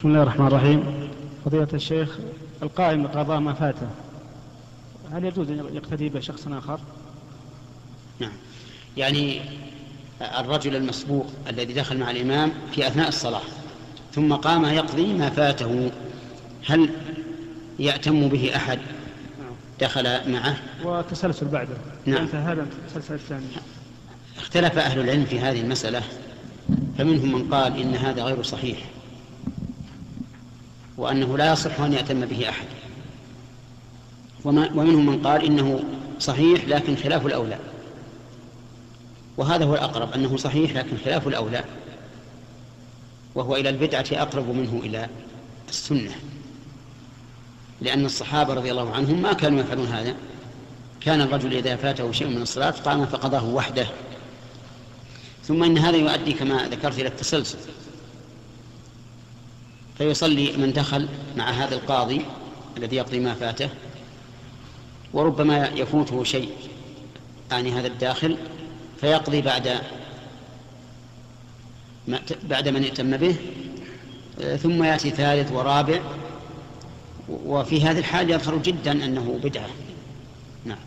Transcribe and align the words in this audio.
بسم 0.00 0.08
الله 0.08 0.22
الرحمن 0.22 0.46
الرحيم. 0.46 1.10
فضيلة 1.44 1.68
الشيخ 1.74 2.18
القائم 2.62 3.02
بقضاء 3.02 3.38
ما 3.40 3.52
فاته 3.52 3.86
هل 5.12 5.24
يجوز 5.24 5.50
أن 5.50 5.64
يقتدي 5.72 6.08
بشخص 6.08 6.46
آخر؟ 6.46 6.80
نعم. 8.20 8.32
يعني 8.96 9.40
الرجل 10.38 10.76
المسبوق 10.76 11.26
الذي 11.48 11.72
دخل 11.72 11.98
مع 11.98 12.10
الإمام 12.10 12.52
في 12.72 12.86
أثناء 12.86 13.08
الصلاة 13.08 13.40
ثم 14.12 14.32
قام 14.32 14.64
يقضي 14.64 15.12
ما 15.12 15.30
فاته 15.30 15.90
هل 16.66 16.90
يأتم 17.78 18.28
به 18.28 18.56
أحد 18.56 18.78
دخل 19.80 20.32
معه؟ 20.32 20.56
وتسلسل 20.84 21.48
بعده. 21.48 21.76
نعم. 22.06 22.26
هذا 22.26 22.62
التسلسل 22.62 23.14
الثاني. 23.14 23.46
اختلف 24.38 24.78
أهل 24.78 25.00
العلم 25.00 25.24
في 25.24 25.40
هذه 25.40 25.60
المسألة 25.60 26.02
فمنهم 26.98 27.32
من 27.32 27.54
قال 27.54 27.80
إن 27.80 27.94
هذا 27.94 28.22
غير 28.22 28.42
صحيح. 28.42 28.78
وأنه 31.00 31.38
لا 31.38 31.52
يصح 31.52 31.80
أن 31.80 31.92
يأتم 31.92 32.26
به 32.26 32.48
أحد. 32.48 32.66
ومنهم 34.44 35.06
من 35.06 35.22
قال 35.26 35.44
إنه 35.44 35.84
صحيح 36.18 36.64
لكن 36.68 36.96
خلاف 36.96 37.26
الأولى. 37.26 37.58
وهذا 39.36 39.64
هو 39.64 39.74
الأقرب 39.74 40.12
أنه 40.12 40.36
صحيح 40.36 40.76
لكن 40.76 40.96
خلاف 41.04 41.28
الأولى. 41.28 41.64
وهو 43.34 43.56
إلى 43.56 43.68
البدعة 43.68 44.06
أقرب 44.12 44.48
منه 44.48 44.80
إلى 44.84 45.08
السنة. 45.68 46.14
لأن 47.80 48.04
الصحابة 48.04 48.54
رضي 48.54 48.70
الله 48.70 48.94
عنهم 48.94 49.22
ما 49.22 49.32
كانوا 49.32 49.60
يفعلون 49.60 49.86
هذا. 49.86 50.14
كان 51.00 51.20
الرجل 51.20 51.56
إذا 51.56 51.76
فاته 51.76 52.12
شيء 52.12 52.28
من 52.28 52.42
الصلاة 52.42 52.70
قام 52.70 53.06
فقضاه 53.06 53.44
وحده. 53.44 53.86
ثم 55.44 55.62
إن 55.64 55.78
هذا 55.78 55.96
يؤدي 55.96 56.32
كما 56.32 56.68
ذكرت 56.68 56.98
إلى 56.98 57.08
التسلسل. 57.08 57.58
فيصلي 60.00 60.52
من 60.56 60.72
دخل 60.72 61.08
مع 61.36 61.50
هذا 61.50 61.74
القاضي 61.74 62.22
الذي 62.76 62.96
يقضي 62.96 63.20
ما 63.20 63.34
فاته 63.34 63.68
وربما 65.12 65.68
يفوته 65.68 66.24
شيء 66.24 66.48
عن 67.52 67.66
هذا 67.66 67.86
الداخل 67.86 68.36
فيقضي 69.00 69.40
بعد 69.40 69.80
بعد 72.42 72.68
من 72.68 72.84
ائتم 72.84 73.16
به 73.16 73.36
آه، 74.40 74.56
ثم 74.56 74.84
يأتي 74.84 75.10
ثالث 75.10 75.52
ورابع 75.52 76.00
وفي 77.28 77.82
هذه 77.82 77.98
الحال 77.98 78.30
يظهر 78.30 78.56
جدا 78.56 78.92
أنه 78.92 79.40
بدعة. 79.42 79.68
نعم. 80.64 80.78